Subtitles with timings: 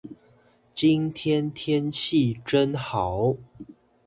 [0.73, 3.37] 今天天氣真好